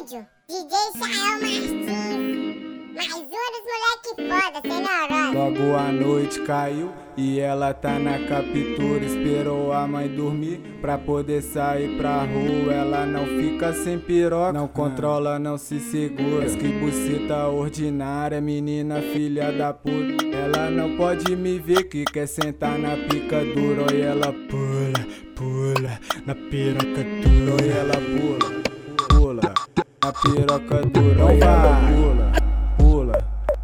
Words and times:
estúdio, 0.00 0.26
DJ 0.48 0.76
Chael 0.98 1.40
Martins. 1.40 2.70
Mais 2.94 3.14
um 3.14 3.22
dos 3.22 3.64
moleque 3.70 4.14
foda, 4.28 4.60
sem. 4.62 5.34
Logo 5.34 5.76
a 5.76 5.92
noite 5.92 6.40
caiu 6.42 6.90
e 7.16 7.38
ela 7.38 7.72
tá 7.74 7.98
na 7.98 8.18
captura. 8.26 9.04
Esperou 9.04 9.72
a 9.72 9.86
mãe 9.86 10.08
dormir 10.08 10.60
pra 10.80 10.98
poder 10.98 11.42
sair 11.42 11.96
pra 11.98 12.24
rua. 12.24 12.72
Ela 12.72 13.06
não 13.06 13.26
fica 13.26 13.72
sem 13.72 13.98
piroca, 13.98 14.52
não 14.52 14.68
controla, 14.68 15.38
não 15.38 15.56
se 15.56 15.78
segura. 15.80 16.46
Que 16.46 16.68
buceta 16.68 17.48
ordinária, 17.48 18.40
menina 18.40 19.00
filha 19.00 19.52
da 19.52 19.72
puta. 19.72 20.24
Ela 20.26 20.70
não 20.70 20.96
pode 20.96 21.36
me 21.36 21.58
ver 21.58 21.84
que 21.84 22.04
quer 22.04 22.26
sentar 22.26 22.78
na 22.78 22.96
pica 22.96 23.44
dura. 23.44 23.94
E 23.94 24.00
ela 24.00 24.32
pula, 24.48 25.06
pula 25.36 26.00
na 26.26 26.34
piroca 26.34 27.04
dura. 27.22 27.64
E 27.64 27.70
ela 27.70 27.94
pula 27.94 28.59
na 30.10 30.12
piroca 30.12 30.82
dura. 30.86 31.32
Ela 31.32 31.80
pula, 31.88 32.32
pula 32.76 33.18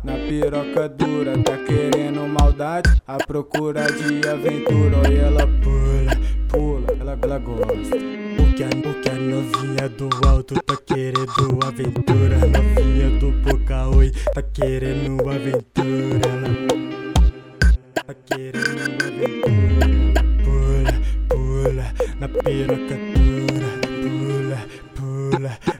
na 0.04 0.12
piroca 0.12 0.88
dura. 0.88 1.38
Tá 1.42 1.58
querendo 1.58 2.28
maldade, 2.28 3.02
à 3.06 3.16
procura 3.18 3.86
de 3.86 4.28
aventura. 4.28 5.12
E 5.12 5.16
ela 5.16 5.46
pula, 5.46 6.12
pula, 6.48 6.86
ela, 7.00 7.18
ela 7.20 7.38
gosta. 7.38 7.96
Porque 8.36 8.62
a, 8.62 8.68
porque 8.68 9.08
a 9.08 9.14
novinha 9.14 9.88
do 9.88 10.08
alto 10.26 10.54
tá 10.62 10.76
querendo 10.86 11.58
aventura. 11.64 12.36
A 12.36 12.46
novinha 12.46 13.18
do 13.18 13.32
boca 13.42 13.88
oi 13.88 14.10
tá 14.32 14.42
querendo 14.42 15.28
aventura. 15.28 16.28
Ela 16.32 18.04
tá 18.04 18.14
querendo 18.24 19.04
aventura. 19.04 20.06
Pula, 20.44 20.92
pula 21.28 21.92
na 22.20 22.28
piroca 22.28 22.96
dura. 23.14 23.66
Pula, 24.02 24.58
pula 24.94 25.75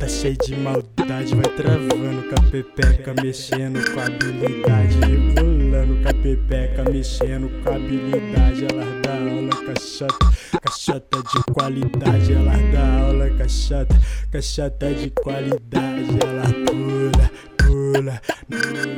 Tá 0.00 0.08
cheio 0.08 0.34
de 0.38 0.56
maldade, 0.56 1.34
vai 1.34 1.54
travando 1.56 2.22
com 2.30 2.34
a 2.34 2.50
pepeca, 2.50 3.12
mexendo 3.22 3.84
com 3.92 4.00
a 4.00 4.06
habilidade, 4.06 4.98
rebolando 4.98 6.02
com 6.02 6.08
a 6.08 6.14
pepeca, 6.14 6.84
mexendo 6.90 7.50
com 7.62 7.70
a 7.70 7.76
habilidade. 7.76 8.64
Ela 8.64 8.86
dá 9.02 9.12
aula 9.12 9.50
cachota, 9.66 10.32
cachota 10.62 11.22
de 11.22 11.52
qualidade. 11.52 12.32
Ela 12.32 12.56
dá 12.72 13.04
aula 13.04 13.28
cachota, 13.36 14.00
cachota 14.32 14.90
de 14.90 15.10
qualidade. 15.10 16.08
Ela 16.24 16.44
pula, 16.64 17.30
pula, 17.58 18.22
pula, 18.48 18.96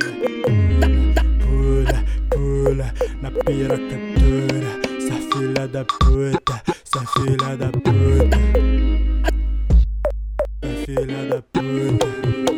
pula, 1.43 2.05
pula 2.29 2.93
na 3.21 3.29
piroca 3.29 3.97
dura. 4.19 4.71
Essa 4.97 5.37
filha 5.37 5.67
da 5.67 5.83
puta, 5.83 6.63
essa 6.65 7.05
filha 7.07 7.57
da 7.57 7.69
puta. 7.71 8.72
Filha 10.85 11.25
da 11.29 11.41
puta 11.41 12.52